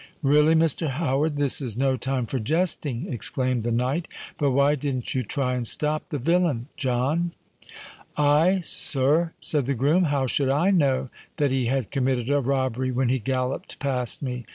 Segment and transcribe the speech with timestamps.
[0.23, 0.87] "Really, Mr.
[0.89, 4.07] Howard, this is no time for jesting," exclaimed the knight.
[4.39, 7.33] "But why didn't you try and stop the Villain, John?"
[8.17, 10.05] "I, sir!" said the groom.
[10.05, 14.47] "How should I know that he had committed a robbery when he galloped past me?